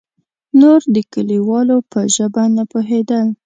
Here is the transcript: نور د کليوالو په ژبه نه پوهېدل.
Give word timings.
نور 0.59 0.81
د 0.95 0.97
کليوالو 1.13 1.77
په 1.91 1.99
ژبه 2.15 2.43
نه 2.55 2.63
پوهېدل. 2.71 3.27